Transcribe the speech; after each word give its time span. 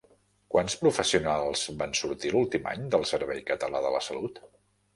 Quants 0.53 0.75
professionals 0.83 1.65
van 1.83 1.93
sortir 2.01 2.33
l'últim 2.37 2.67
any 2.73 2.89
del 2.97 3.07
Servei 3.13 3.47
Català 3.53 3.87
de 3.87 3.95
la 3.99 4.05
Salut? 4.11 4.45